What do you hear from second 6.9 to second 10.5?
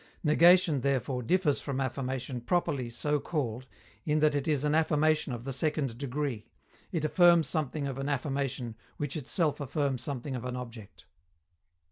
it affirms something of an affirmation which itself affirms something of